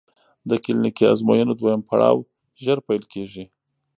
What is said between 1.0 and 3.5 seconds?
ازموینو دویم پړاو ژر پیل کېږي.